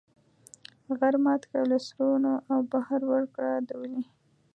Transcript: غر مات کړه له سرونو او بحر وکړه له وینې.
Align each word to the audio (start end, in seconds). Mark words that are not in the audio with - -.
غر 0.97 1.15
مات 1.25 1.41
کړه 1.49 1.63
له 1.71 1.77
سرونو 1.87 2.33
او 2.51 2.59
بحر 2.71 3.01
وکړه 3.11 3.53
له 3.67 3.73
وینې. 3.79 4.03